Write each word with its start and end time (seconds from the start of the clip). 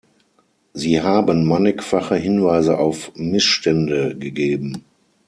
Sie 0.73 1.03
haben 1.03 1.45
mannigfache 1.45 2.15
Hinweise 2.15 2.79
auf 2.79 3.11
Missstände 3.13 4.17
gegeben. 4.17 4.83